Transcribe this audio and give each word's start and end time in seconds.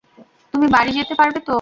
তুমি 0.53 0.67
বাড়ি 0.67 0.91
যেতে 0.97 1.13
পারবে 1.15 1.39
তো? 1.39 1.49